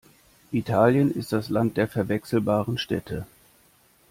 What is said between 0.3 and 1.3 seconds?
Italien